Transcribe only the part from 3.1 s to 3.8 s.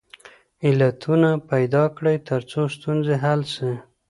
حل سي.